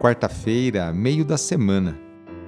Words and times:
Quarta-feira, 0.00 0.92
meio 0.92 1.24
da 1.24 1.36
semana. 1.36 1.98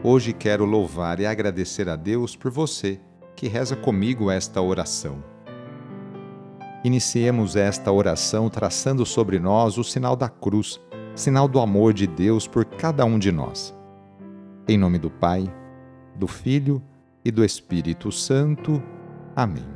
Hoje 0.04 0.32
quero 0.32 0.64
louvar 0.64 1.18
e 1.18 1.26
agradecer 1.26 1.88
a 1.88 1.96
Deus 1.96 2.36
por 2.36 2.48
você 2.48 3.00
que 3.34 3.48
reza 3.48 3.74
comigo 3.74 4.30
esta 4.30 4.62
oração. 4.62 5.20
Iniciemos 6.84 7.56
esta 7.56 7.90
oração 7.90 8.48
traçando 8.48 9.04
sobre 9.04 9.40
nós 9.40 9.78
o 9.78 9.82
sinal 9.82 10.14
da 10.14 10.28
cruz, 10.28 10.80
sinal 11.16 11.48
do 11.48 11.58
amor 11.58 11.92
de 11.92 12.06
Deus 12.06 12.46
por 12.46 12.64
cada 12.64 13.04
um 13.04 13.18
de 13.18 13.32
nós. 13.32 13.76
Em 14.68 14.78
nome 14.78 15.00
do 15.00 15.10
Pai, 15.10 15.52
do 16.14 16.28
Filho 16.28 16.80
e 17.24 17.32
do 17.32 17.44
Espírito 17.44 18.12
Santo. 18.12 18.80
Amém. 19.34 19.66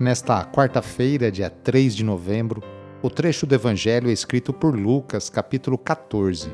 Nesta 0.00 0.42
quarta-feira, 0.46 1.30
dia 1.30 1.50
3 1.50 1.94
de 1.94 2.02
novembro, 2.02 2.62
o 3.02 3.10
trecho 3.10 3.46
do 3.46 3.54
Evangelho 3.54 4.08
é 4.08 4.12
escrito 4.12 4.52
por 4.52 4.78
Lucas, 4.78 5.28
capítulo 5.28 5.76
14, 5.76 6.48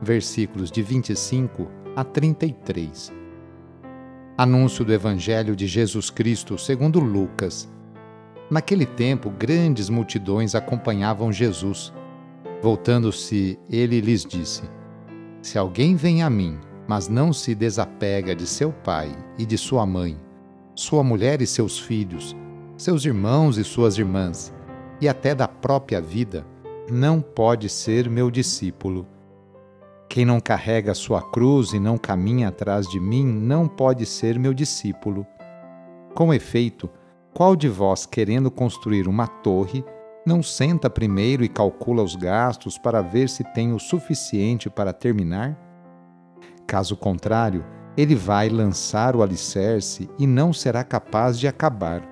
versículos 0.00 0.70
de 0.70 0.82
25 0.82 1.68
a 1.94 2.02
33. 2.02 3.12
Anúncio 4.38 4.86
do 4.86 4.92
Evangelho 4.94 5.54
de 5.54 5.66
Jesus 5.66 6.08
Cristo 6.08 6.56
segundo 6.56 6.98
Lucas. 6.98 7.70
Naquele 8.50 8.86
tempo, 8.86 9.28
grandes 9.28 9.90
multidões 9.90 10.54
acompanhavam 10.54 11.30
Jesus. 11.30 11.92
Voltando-se, 12.62 13.58
ele 13.68 14.00
lhes 14.00 14.24
disse: 14.24 14.62
Se 15.42 15.58
alguém 15.58 15.94
vem 15.94 16.22
a 16.22 16.30
mim, 16.30 16.58
mas 16.88 17.06
não 17.06 17.34
se 17.34 17.54
desapega 17.54 18.34
de 18.34 18.46
seu 18.46 18.72
pai 18.72 19.14
e 19.36 19.44
de 19.44 19.58
sua 19.58 19.84
mãe, 19.84 20.16
sua 20.74 21.04
mulher 21.04 21.42
e 21.42 21.46
seus 21.46 21.78
filhos, 21.78 22.34
seus 22.78 23.04
irmãos 23.04 23.58
e 23.58 23.64
suas 23.64 23.98
irmãs, 23.98 24.52
e 25.02 25.08
até 25.08 25.34
da 25.34 25.48
própria 25.48 26.00
vida, 26.00 26.46
não 26.88 27.20
pode 27.20 27.68
ser 27.68 28.08
meu 28.08 28.30
discípulo. 28.30 29.04
Quem 30.08 30.24
não 30.24 30.38
carrega 30.38 30.94
sua 30.94 31.20
cruz 31.20 31.72
e 31.72 31.80
não 31.80 31.98
caminha 31.98 32.48
atrás 32.48 32.86
de 32.86 33.00
mim 33.00 33.26
não 33.26 33.66
pode 33.66 34.06
ser 34.06 34.38
meu 34.38 34.54
discípulo. 34.54 35.26
Com 36.14 36.32
efeito, 36.32 36.88
qual 37.34 37.56
de 37.56 37.68
vós, 37.68 38.06
querendo 38.06 38.48
construir 38.48 39.08
uma 39.08 39.26
torre, 39.26 39.84
não 40.24 40.40
senta 40.40 40.88
primeiro 40.88 41.42
e 41.42 41.48
calcula 41.48 42.00
os 42.00 42.14
gastos 42.14 42.78
para 42.78 43.02
ver 43.02 43.28
se 43.28 43.42
tem 43.42 43.72
o 43.72 43.80
suficiente 43.80 44.70
para 44.70 44.92
terminar? 44.92 45.58
Caso 46.64 46.96
contrário, 46.96 47.64
ele 47.96 48.14
vai 48.14 48.48
lançar 48.48 49.16
o 49.16 49.22
alicerce 49.22 50.08
e 50.16 50.28
não 50.28 50.52
será 50.52 50.84
capaz 50.84 51.40
de 51.40 51.48
acabar. 51.48 52.11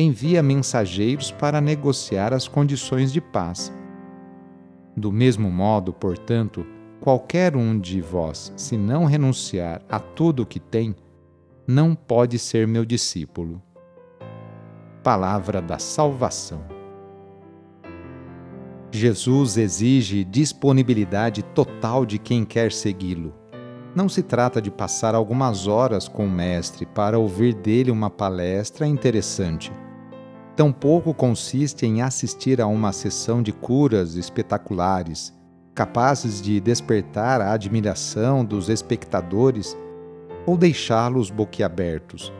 envia 0.00 0.42
mensageiros 0.42 1.30
para 1.30 1.60
negociar 1.60 2.32
as 2.32 2.48
condições 2.48 3.12
de 3.12 3.20
paz. 3.20 3.72
Do 4.96 5.12
mesmo 5.12 5.50
modo, 5.50 5.92
portanto, 5.92 6.66
qualquer 7.00 7.56
um 7.56 7.78
de 7.78 8.00
vós, 8.00 8.52
se 8.56 8.76
não 8.76 9.04
renunciar 9.04 9.82
a 9.88 9.98
tudo 9.98 10.42
o 10.42 10.46
que 10.46 10.58
tem, 10.58 10.94
não 11.66 11.94
pode 11.94 12.38
ser 12.38 12.66
meu 12.66 12.84
discípulo. 12.84 13.62
Palavra 15.02 15.60
da 15.60 15.78
Salvação. 15.78 16.62
Jesus 18.92 19.56
exige 19.56 20.24
disponibilidade 20.24 21.42
total 21.42 22.04
de 22.04 22.18
quem 22.18 22.44
quer 22.44 22.72
segui-lo. 22.72 23.32
Não 23.94 24.08
se 24.08 24.22
trata 24.22 24.60
de 24.60 24.70
passar 24.70 25.14
algumas 25.14 25.66
horas 25.66 26.08
com 26.08 26.26
o 26.26 26.30
Mestre 26.30 26.86
para 26.86 27.18
ouvir 27.18 27.54
dele 27.54 27.90
uma 27.90 28.10
palestra 28.10 28.86
interessante 28.86 29.72
tampouco 30.56 31.14
consiste 31.14 31.86
em 31.86 32.02
assistir 32.02 32.60
a 32.60 32.66
uma 32.66 32.92
sessão 32.92 33.42
de 33.42 33.52
curas 33.52 34.16
espetaculares, 34.16 35.32
capazes 35.74 36.42
de 36.42 36.60
despertar 36.60 37.40
a 37.40 37.52
admiração 37.52 38.44
dos 38.44 38.68
espectadores 38.68 39.76
ou 40.46 40.56
deixá-los 40.56 41.30
boquiabertos. 41.30 42.32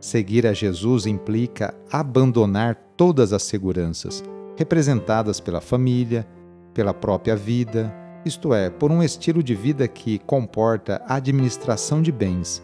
Seguir 0.00 0.46
a 0.46 0.52
Jesus 0.52 1.06
implica 1.06 1.74
abandonar 1.90 2.76
todas 2.96 3.32
as 3.32 3.42
seguranças, 3.42 4.22
representadas 4.56 5.40
pela 5.40 5.60
família, 5.60 6.26
pela 6.72 6.94
própria 6.94 7.36
vida, 7.36 7.92
isto 8.24 8.52
é, 8.52 8.70
por 8.70 8.90
um 8.90 9.02
estilo 9.02 9.42
de 9.42 9.54
vida 9.54 9.86
que 9.86 10.18
comporta 10.20 11.02
administração 11.06 12.02
de 12.02 12.10
bens, 12.10 12.62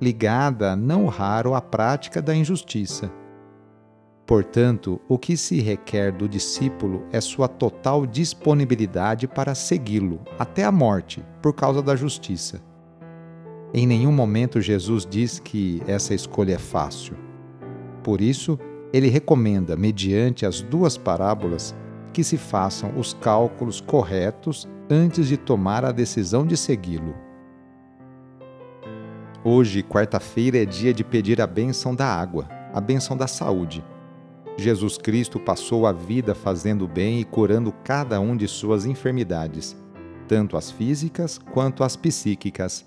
ligada 0.00 0.76
não 0.76 1.06
raro 1.06 1.54
à 1.54 1.60
prática 1.60 2.20
da 2.20 2.34
injustiça 2.34 3.10
Portanto, 4.28 5.00
o 5.08 5.16
que 5.16 5.38
se 5.38 5.58
requer 5.58 6.12
do 6.12 6.28
discípulo 6.28 7.02
é 7.10 7.18
sua 7.18 7.48
total 7.48 8.04
disponibilidade 8.04 9.26
para 9.26 9.54
segui-lo 9.54 10.20
até 10.38 10.64
a 10.64 10.70
morte, 10.70 11.24
por 11.40 11.54
causa 11.54 11.80
da 11.80 11.96
justiça. 11.96 12.60
Em 13.72 13.86
nenhum 13.86 14.12
momento 14.12 14.60
Jesus 14.60 15.06
diz 15.06 15.40
que 15.40 15.82
essa 15.86 16.12
escolha 16.12 16.56
é 16.56 16.58
fácil. 16.58 17.16
Por 18.04 18.20
isso, 18.20 18.58
ele 18.92 19.08
recomenda, 19.08 19.78
mediante 19.78 20.44
as 20.44 20.60
duas 20.60 20.98
parábolas, 20.98 21.74
que 22.12 22.22
se 22.22 22.36
façam 22.36 22.98
os 22.98 23.14
cálculos 23.14 23.80
corretos 23.80 24.68
antes 24.90 25.26
de 25.26 25.38
tomar 25.38 25.86
a 25.86 25.90
decisão 25.90 26.46
de 26.46 26.54
segui-lo. 26.54 27.14
Hoje, 29.42 29.82
quarta-feira, 29.82 30.58
é 30.58 30.66
dia 30.66 30.92
de 30.92 31.02
pedir 31.02 31.40
a 31.40 31.46
bênção 31.46 31.94
da 31.94 32.06
água, 32.06 32.46
a 32.74 32.80
bênção 32.80 33.16
da 33.16 33.26
saúde 33.26 33.82
Jesus 34.60 34.98
Cristo 34.98 35.38
passou 35.38 35.86
a 35.86 35.92
vida 35.92 36.34
fazendo 36.34 36.88
bem 36.88 37.20
e 37.20 37.24
curando 37.24 37.72
cada 37.84 38.20
um 38.20 38.36
de 38.36 38.48
suas 38.48 38.86
enfermidades, 38.86 39.76
tanto 40.26 40.56
as 40.56 40.68
físicas 40.68 41.38
quanto 41.38 41.84
as 41.84 41.94
psíquicas. 41.94 42.84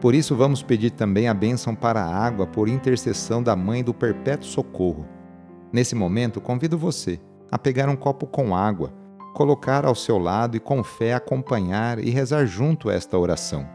Por 0.00 0.14
isso, 0.14 0.36
vamos 0.36 0.62
pedir 0.62 0.90
também 0.90 1.26
a 1.26 1.34
bênção 1.34 1.74
para 1.74 2.00
a 2.00 2.16
água 2.16 2.46
por 2.46 2.68
intercessão 2.68 3.42
da 3.42 3.56
Mãe 3.56 3.82
do 3.82 3.92
Perpétuo 3.92 4.46
Socorro. 4.46 5.04
Nesse 5.72 5.96
momento, 5.96 6.40
convido 6.40 6.78
você 6.78 7.18
a 7.50 7.58
pegar 7.58 7.88
um 7.88 7.96
copo 7.96 8.24
com 8.24 8.54
água, 8.54 8.92
colocar 9.34 9.84
ao 9.84 9.96
seu 9.96 10.18
lado 10.18 10.56
e 10.56 10.60
com 10.60 10.84
fé 10.84 11.14
acompanhar 11.14 11.98
e 11.98 12.10
rezar 12.10 12.46
junto 12.46 12.88
esta 12.88 13.18
oração. 13.18 13.68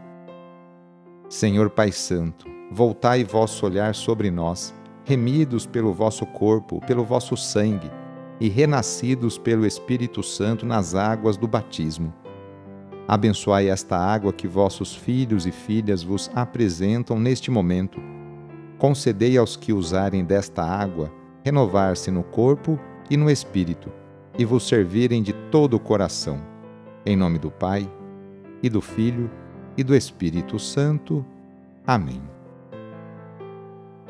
Senhor 1.28 1.68
Pai 1.68 1.92
Santo, 1.92 2.46
voltai 2.72 3.22
vosso 3.22 3.66
olhar 3.66 3.94
sobre 3.94 4.30
nós 4.30 4.74
remidos 5.08 5.64
pelo 5.64 5.90
vosso 5.94 6.26
corpo, 6.26 6.82
pelo 6.86 7.02
vosso 7.02 7.34
sangue, 7.34 7.90
e 8.38 8.46
renascidos 8.46 9.38
pelo 9.38 9.64
Espírito 9.64 10.22
Santo 10.22 10.66
nas 10.66 10.94
águas 10.94 11.38
do 11.38 11.48
batismo. 11.48 12.12
Abençoai 13.08 13.70
esta 13.70 13.96
água 13.96 14.34
que 14.34 14.46
vossos 14.46 14.94
filhos 14.94 15.46
e 15.46 15.50
filhas 15.50 16.02
vos 16.02 16.30
apresentam 16.34 17.18
neste 17.18 17.50
momento. 17.50 17.98
Concedei 18.76 19.38
aos 19.38 19.56
que 19.56 19.72
usarem 19.72 20.22
desta 20.22 20.62
água 20.62 21.10
renovar-se 21.42 22.10
no 22.10 22.22
corpo 22.22 22.78
e 23.08 23.16
no 23.16 23.30
espírito, 23.30 23.90
e 24.38 24.44
vos 24.44 24.68
servirem 24.68 25.22
de 25.22 25.32
todo 25.50 25.72
o 25.72 25.80
coração. 25.80 26.38
Em 27.06 27.16
nome 27.16 27.38
do 27.38 27.50
Pai, 27.50 27.90
e 28.62 28.68
do 28.68 28.82
Filho, 28.82 29.30
e 29.74 29.82
do 29.82 29.96
Espírito 29.96 30.58
Santo. 30.58 31.24
Amém. 31.86 32.37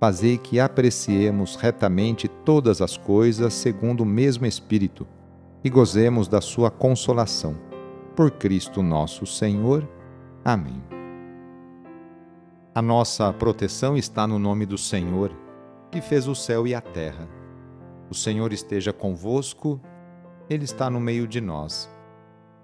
fazei 0.00 0.38
que 0.38 0.58
apreciemos 0.58 1.56
retamente 1.56 2.26
todas 2.26 2.80
as 2.80 2.96
coisas 2.96 3.52
segundo 3.52 4.00
o 4.00 4.06
mesmo 4.06 4.46
Espírito 4.46 5.06
e 5.62 5.68
gozemos 5.68 6.26
da 6.26 6.40
sua 6.40 6.70
consolação. 6.70 7.54
Por 8.16 8.30
Cristo 8.30 8.82
nosso 8.82 9.26
Senhor. 9.26 9.86
Amém. 10.42 10.82
A 12.74 12.80
nossa 12.80 13.30
proteção 13.34 13.94
está 13.94 14.26
no 14.26 14.38
nome 14.38 14.64
do 14.64 14.78
Senhor, 14.78 15.36
que 15.90 16.00
fez 16.00 16.26
o 16.26 16.34
céu 16.34 16.66
e 16.66 16.74
a 16.74 16.80
terra. 16.80 17.28
O 18.08 18.14
Senhor 18.14 18.54
esteja 18.54 18.94
convosco, 18.94 19.78
Ele 20.48 20.64
está 20.64 20.88
no 20.88 20.98
meio 20.98 21.28
de 21.28 21.42
nós. 21.42 21.90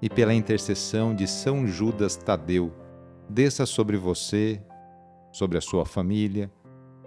E 0.00 0.08
pela 0.08 0.32
intercessão 0.32 1.14
de 1.14 1.26
São 1.26 1.66
Judas 1.66 2.16
Tadeu, 2.16 2.72
desça 3.28 3.66
sobre 3.66 3.96
você, 3.98 4.62
sobre 5.32 5.58
a 5.58 5.60
sua 5.60 5.84
família, 5.84 6.50